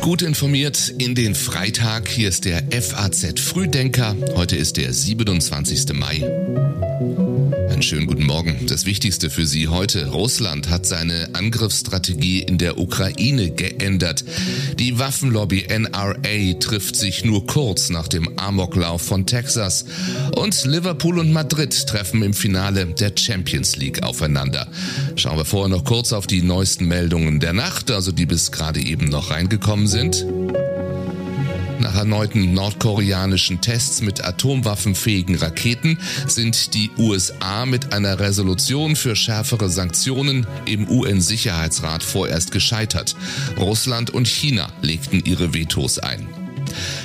[0.00, 2.08] Gut informiert in den Freitag.
[2.08, 4.16] Hier ist der FAZ Frühdenker.
[4.34, 5.92] Heute ist der 27.
[5.94, 7.29] Mai.
[7.80, 8.66] Einen schönen guten Morgen.
[8.66, 10.08] Das Wichtigste für Sie heute.
[10.08, 14.22] Russland hat seine Angriffsstrategie in der Ukraine geändert.
[14.78, 19.86] Die Waffenlobby NRA trifft sich nur kurz nach dem Amoklauf von Texas.
[20.36, 24.68] Und Liverpool und Madrid treffen im Finale der Champions League aufeinander.
[25.16, 28.80] Schauen wir vorher noch kurz auf die neuesten Meldungen der Nacht, also die bis gerade
[28.80, 30.26] eben noch reingekommen sind.
[31.80, 39.70] Nach erneuten nordkoreanischen Tests mit atomwaffenfähigen Raketen sind die USA mit einer Resolution für schärfere
[39.70, 43.16] Sanktionen im UN-Sicherheitsrat vorerst gescheitert.
[43.58, 46.28] Russland und China legten ihre Vetos ein.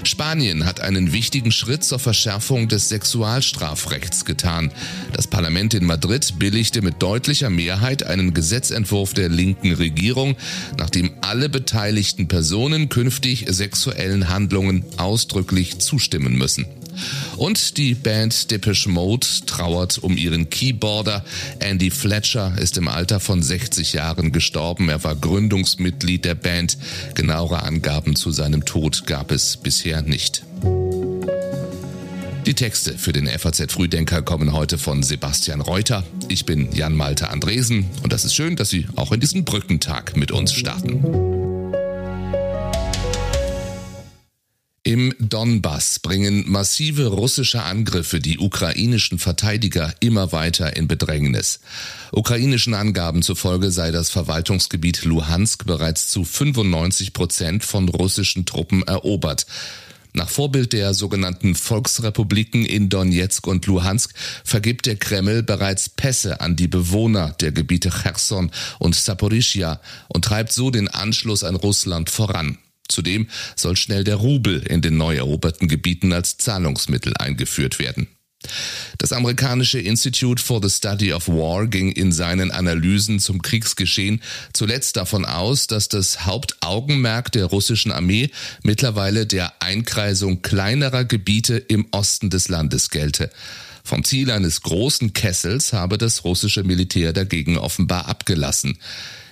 [0.04, 4.72] Spanien hat einen wichtigen Schritt zur Verschärfung des Sexualstrafrechts getan.
[5.14, 10.36] Das Parlament in Madrid billigte mit deutlicher Mehrheit einen Gesetzentwurf der linken Regierung,
[10.78, 16.66] nachdem alle beteiligten Personen künftig sexuellen Handlungen ausdrücklich zustimmen müssen.
[17.38, 21.24] Und die Band Depeche Mode trauert um ihren Keyboarder.
[21.60, 24.90] Andy Fletcher ist im Alter von 60 Jahren gestorben.
[24.90, 26.78] Er war Gründungsmitglied der Band.
[27.14, 30.44] Genauere Angaben zu seinem Tod gab es bisher nicht.
[32.46, 36.04] Die Texte für den FAZ Frühdenker kommen heute von Sebastian Reuter.
[36.30, 40.16] Ich bin Jan Malte Andresen und das ist schön, dass Sie auch in diesen Brückentag
[40.16, 41.25] mit uns starten.
[45.36, 51.60] Donbass bringen massive russische Angriffe die ukrainischen Verteidiger immer weiter in Bedrängnis.
[52.14, 59.46] Ukrainischen Angaben zufolge sei das Verwaltungsgebiet Luhansk bereits zu 95 Prozent von russischen Truppen erobert.
[60.14, 64.14] Nach Vorbild der sogenannten Volksrepubliken in Donetsk und Luhansk
[64.46, 70.54] vergibt der Kreml bereits Pässe an die Bewohner der Gebiete Cherson und Saporischia und treibt
[70.54, 72.58] so den Anschluss an Russland voran.
[72.88, 78.08] Zudem soll schnell der Rubel in den neu eroberten Gebieten als Zahlungsmittel eingeführt werden.
[78.98, 84.22] Das amerikanische Institute for the Study of War ging in seinen Analysen zum Kriegsgeschehen
[84.54, 88.30] zuletzt davon aus, dass das Hauptaugenmerk der russischen Armee
[88.64, 93.30] mittlerweile der Einkreisung kleinerer Gebiete im Osten des Landes gelte.
[93.84, 98.80] Vom Ziel eines großen Kessels habe das russische Militär dagegen offenbar abgelassen.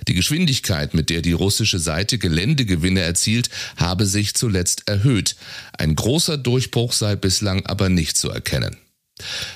[0.07, 5.35] Die Geschwindigkeit, mit der die russische Seite Geländegewinne erzielt, habe sich zuletzt erhöht.
[5.77, 8.77] Ein großer Durchbruch sei bislang aber nicht zu erkennen.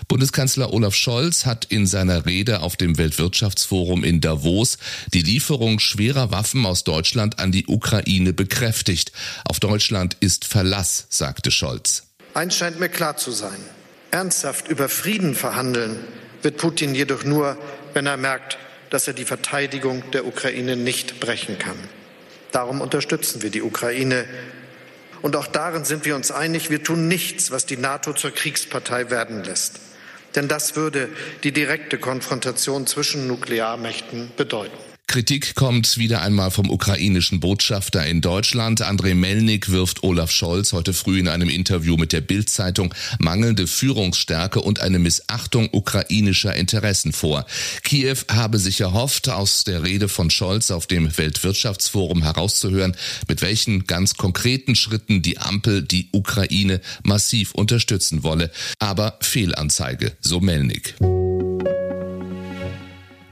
[0.07, 4.78] Bundeskanzler Olaf Scholz hat in seiner Rede auf dem Weltwirtschaftsforum in Davos
[5.13, 9.12] die Lieferung schwerer Waffen aus Deutschland an die Ukraine bekräftigt.
[9.50, 12.03] Auf Deutschland ist Verlass, sagte Scholz.
[12.34, 13.59] Eins scheint mir klar zu sein.
[14.12, 15.97] Ernsthaft über Frieden verhandeln
[16.44, 17.57] wird Putin jedoch nur,
[17.94, 18.57] wenn er merkt,
[18.90, 21.78] dass er die Verteidigung der Ukraine nicht brechen kann.
[22.52, 24.25] Darum unterstützen wir die Ukraine.
[25.22, 29.09] Und auch darin sind wir uns einig, wir tun nichts, was die NATO zur Kriegspartei
[29.09, 29.80] werden lässt.
[30.36, 31.09] Denn das würde
[31.44, 34.87] die direkte Konfrontation zwischen Nuklearmächten bedeuten.
[35.07, 38.81] Kritik kommt wieder einmal vom ukrainischen Botschafter in Deutschland.
[38.81, 44.59] Andrei Melnik wirft Olaf Scholz heute früh in einem Interview mit der Bild-Zeitung mangelnde Führungsstärke
[44.59, 47.45] und eine Missachtung ukrainischer Interessen vor.
[47.84, 52.95] Kiew habe sich erhofft, aus der Rede von Scholz auf dem Weltwirtschaftsforum herauszuhören,
[53.29, 58.51] mit welchen ganz konkreten Schritten die Ampel die Ukraine massiv unterstützen wolle.
[58.79, 60.95] Aber Fehlanzeige, so Melnik.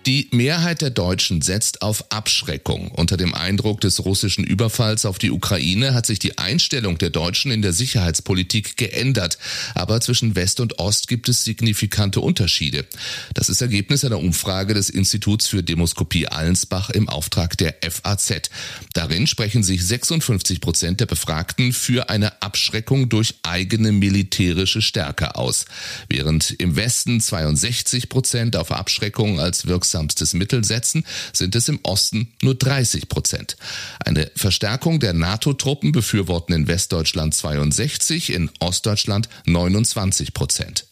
[0.06, 2.92] Die Mehrheit der Deutschen setzt auf Abschreckung.
[2.92, 7.50] Unter dem Eindruck des russischen Überfalls auf die Ukraine hat sich die Einstellung der Deutschen
[7.50, 9.40] in der Sicherheitspolitik geändert.
[9.74, 12.86] Aber zwischen West und Ost gibt es signifikante Unterschiede.
[13.34, 18.52] Das ist Ergebnis einer Umfrage des Instituts für Demoskopie Allensbach im Auftrag der FAZ.
[18.94, 25.66] Darin sprechen sich 56 Prozent der Befragten für eine Abschreckung durch eigene militärische Stärke aus,
[26.10, 31.80] während im Westen 62 Prozent auf Abschreckung als wirksam wirksamstes Mittel setzen, sind es im
[31.84, 33.56] Osten nur 30 Prozent.
[34.04, 40.86] Eine Verstärkung der NATO-Truppen befürworten in Westdeutschland 62, in Ostdeutschland 29 Prozent.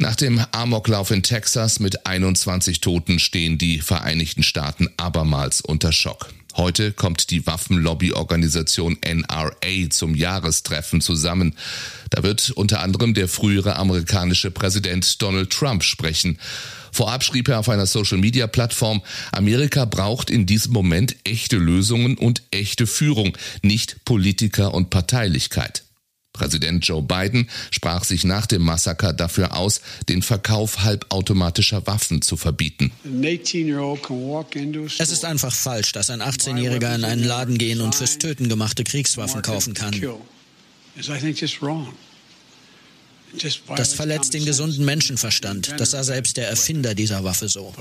[0.00, 6.28] Nach dem Amoklauf in Texas mit 21 Toten stehen die Vereinigten Staaten abermals unter Schock.
[6.56, 11.54] Heute kommt die Waffenlobbyorganisation NRA zum Jahrestreffen zusammen.
[12.10, 16.38] Da wird unter anderem der frühere amerikanische Präsident Donald Trump sprechen.
[16.90, 22.86] Vorab schrieb er auf einer Social-Media-Plattform, Amerika braucht in diesem Moment echte Lösungen und echte
[22.86, 25.84] Führung, nicht Politiker und Parteilichkeit.
[26.32, 32.36] Präsident Joe Biden sprach sich nach dem Massaker dafür aus, den Verkauf halbautomatischer Waffen zu
[32.36, 32.92] verbieten.
[34.98, 38.84] Es ist einfach falsch, dass ein 18-Jähriger in einen Laden gehen und fürs Töten gemachte
[38.84, 39.94] Kriegswaffen kaufen kann.
[43.76, 45.74] Das verletzt den gesunden Menschenverstand.
[45.78, 47.74] Das sah selbst der Erfinder dieser Waffe so.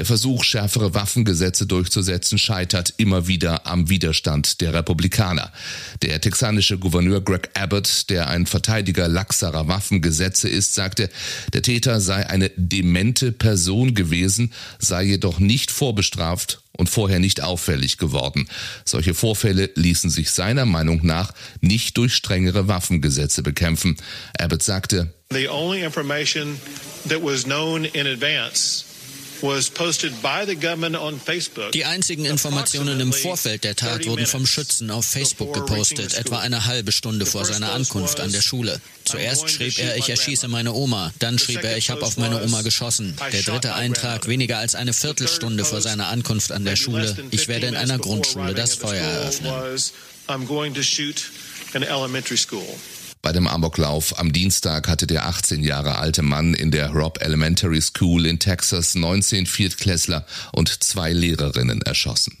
[0.00, 5.52] Der Versuch, schärfere Waffengesetze durchzusetzen, scheitert immer wieder am Widerstand der Republikaner.
[6.00, 11.10] Der texanische Gouverneur Greg Abbott, der ein Verteidiger laxerer Waffengesetze ist, sagte,
[11.52, 17.98] der Täter sei eine demente Person gewesen, sei jedoch nicht vorbestraft und vorher nicht auffällig
[17.98, 18.48] geworden.
[18.86, 23.98] Solche Vorfälle ließen sich seiner Meinung nach nicht durch strengere Waffengesetze bekämpfen.
[24.38, 26.58] Abbott sagte, The only information
[27.06, 28.89] that was known in advance
[31.72, 36.66] die einzigen Informationen im Vorfeld der Tat wurden vom Schützen auf Facebook gepostet, etwa eine
[36.66, 38.80] halbe Stunde vor seiner Ankunft an der Schule.
[39.04, 42.62] Zuerst schrieb er, ich erschieße meine Oma, dann schrieb er, ich habe auf meine Oma
[42.62, 43.16] geschossen.
[43.32, 47.66] Der dritte Eintrag weniger als eine Viertelstunde vor seiner Ankunft an der Schule, ich werde
[47.66, 49.52] in einer Grundschule das Feuer eröffnen.
[53.22, 57.80] Bei dem Amoklauf am Dienstag hatte der 18 Jahre alte Mann in der Robb Elementary
[57.82, 62.38] School in Texas 19 Viertklässler und zwei Lehrerinnen erschossen.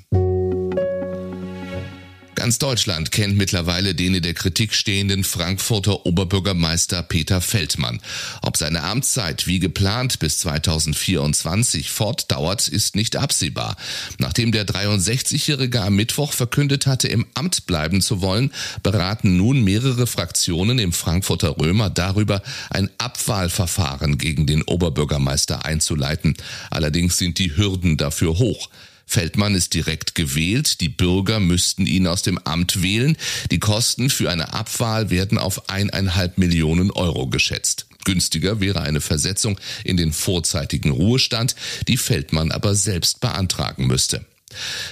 [2.40, 8.00] Ganz Deutschland kennt mittlerweile den in der Kritik stehenden Frankfurter Oberbürgermeister Peter Feldmann.
[8.40, 13.76] Ob seine Amtszeit wie geplant bis 2024 fortdauert, ist nicht absehbar.
[14.16, 20.06] Nachdem der 63-Jährige am Mittwoch verkündet hatte, im Amt bleiben zu wollen, beraten nun mehrere
[20.06, 22.40] Fraktionen im Frankfurter Römer darüber,
[22.70, 26.38] ein Abwahlverfahren gegen den Oberbürgermeister einzuleiten.
[26.70, 28.70] Allerdings sind die Hürden dafür hoch.
[29.10, 33.16] Feldmann ist direkt gewählt, die Bürger müssten ihn aus dem Amt wählen.
[33.50, 37.86] Die Kosten für eine Abwahl werden auf eineinhalb Millionen Euro geschätzt.
[38.04, 41.56] Günstiger wäre eine Versetzung in den vorzeitigen Ruhestand,
[41.88, 44.24] die Feldmann aber selbst beantragen müsste.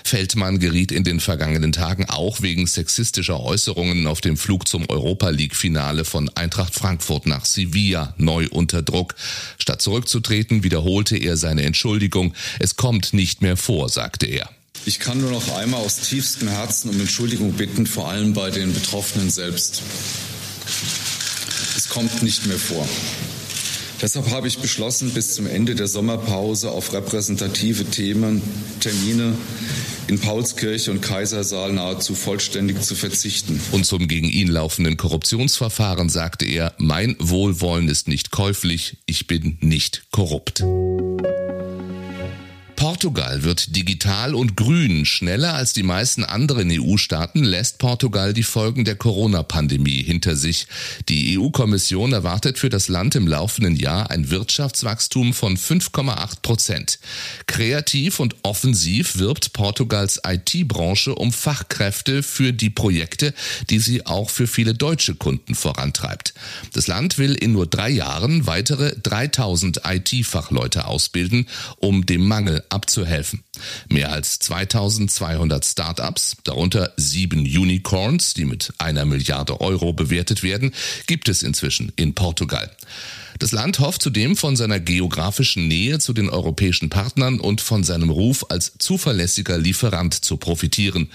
[0.05, 5.31] Feldmann geriet in den vergangenen Tagen auch wegen sexistischer Äußerungen auf dem Flug zum Europa
[5.31, 9.15] League Finale von Eintracht Frankfurt nach Sevilla neu unter Druck.
[9.59, 12.35] Statt zurückzutreten, wiederholte er seine Entschuldigung.
[12.59, 14.49] Es kommt nicht mehr vor, sagte er.
[14.85, 18.73] Ich kann nur noch einmal aus tiefstem Herzen um Entschuldigung bitten, vor allem bei den
[18.73, 19.83] Betroffenen selbst.
[21.77, 22.89] Es kommt nicht mehr vor.
[24.00, 28.43] Deshalb habe ich beschlossen, bis zum Ende der Sommerpause auf repräsentative Themen,
[28.81, 29.35] Termine
[30.06, 33.61] in Paulskirche und Kaisersaal nahezu vollständig zu verzichten.
[33.73, 39.59] Und zum gegen ihn laufenden Korruptionsverfahren sagte er, mein Wohlwollen ist nicht käuflich, ich bin
[39.61, 40.65] nicht korrupt.
[42.99, 45.06] Portugal wird digital und grün.
[45.06, 50.67] Schneller als die meisten anderen EU-Staaten lässt Portugal die Folgen der Corona-Pandemie hinter sich.
[51.09, 56.99] Die EU-Kommission erwartet für das Land im laufenden Jahr ein Wirtschaftswachstum von 5,8 Prozent.
[57.47, 63.33] Kreativ und offensiv wirbt Portugals IT-Branche um Fachkräfte für die Projekte,
[63.71, 66.35] die sie auch für viele deutsche Kunden vorantreibt.
[66.73, 71.47] Das Land will in nur drei Jahren weitere 3000 IT-Fachleute ausbilden,
[71.77, 73.44] um dem Mangel abzuhelfen.
[73.90, 80.73] Mehr als 2200 Startups, darunter sieben Unicorns, die mit einer Milliarde Euro bewertet werden,
[81.06, 82.70] gibt es inzwischen in Portugal.
[83.38, 88.11] Das Land hofft zudem von seiner geografischen Nähe zu den europäischen Partnern und von seinem
[88.11, 91.09] Ruf als zuverlässiger Lieferant zu profitieren.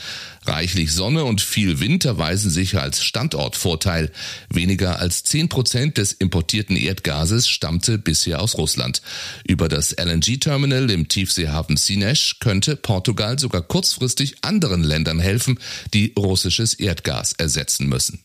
[0.46, 4.10] Reichlich Sonne und viel Wind erweisen sich als Standortvorteil.
[4.50, 9.02] Weniger als 10 Prozent des importierten Erdgases stammte bisher aus Russland.
[9.46, 15.60] Über das LNG-Terminal im Tiefseehafen Sinesh könnte Portugal sogar kurzfristig anderen Ländern helfen,
[15.94, 18.20] die russisches Erdgas ersetzen müssen.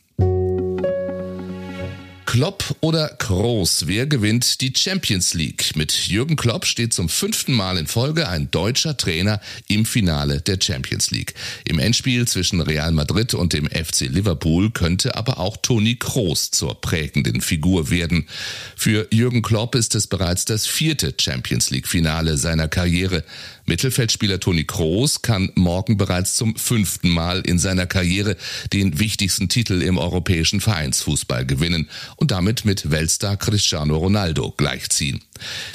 [2.31, 5.75] Klopp oder Kroos, wer gewinnt die Champions League?
[5.77, 10.59] Mit Jürgen Klopp steht zum fünften Mal in Folge ein deutscher Trainer im Finale der
[10.61, 11.33] Champions League.
[11.65, 16.79] Im Endspiel zwischen Real Madrid und dem FC Liverpool könnte aber auch Toni Kroos zur
[16.79, 18.29] prägenden Figur werden.
[18.77, 23.25] Für Jürgen Klopp ist es bereits das vierte Champions League Finale seiner Karriere.
[23.69, 28.37] Mittelfeldspieler Toni Kroos kann morgen bereits zum fünften Mal in seiner Karriere
[28.73, 35.23] den wichtigsten Titel im europäischen Vereinsfußball gewinnen und damit mit Weltstar Cristiano Ronaldo gleichziehen.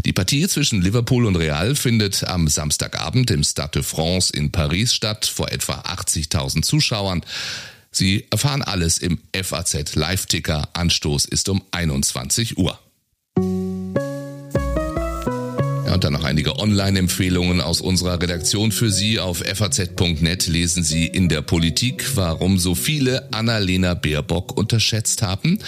[0.05, 4.93] Die Partie zwischen Liverpool und Real findet am Samstagabend im Stade de France in Paris
[4.93, 7.21] statt, vor etwa 80.000 Zuschauern.
[7.91, 10.69] Sie erfahren alles im FAZ Live-Ticker.
[10.73, 12.79] Anstoß ist um 21 Uhr.
[16.03, 19.21] Und dann noch einige Online-Empfehlungen aus unserer Redaktion für Sie.
[19.21, 25.59] Auf faz.net lesen Sie in der Politik, warum so viele Annalena Baerbock unterschätzt haben.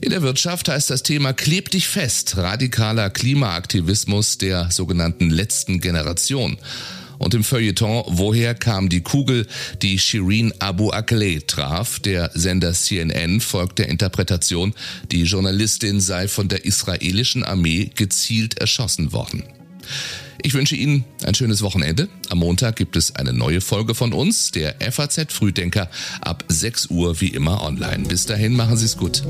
[0.00, 6.58] In der Wirtschaft heißt das Thema Kleb dich fest, radikaler Klimaaktivismus der sogenannten letzten Generation.
[7.18, 9.46] Und im Feuilleton Woher kam die Kugel,
[9.82, 12.00] die Shireen Abu Akleh traf.
[12.00, 14.74] Der Sender CNN folgt der Interpretation,
[15.12, 19.44] die Journalistin sei von der israelischen Armee gezielt erschossen worden.
[20.42, 22.08] Ich wünsche Ihnen ein schönes Wochenende.
[22.28, 25.90] Am Montag gibt es eine neue Folge von uns, der FAZ Frühdenker,
[26.20, 28.04] ab 6 Uhr wie immer online.
[28.06, 29.22] Bis dahin machen Sie es gut.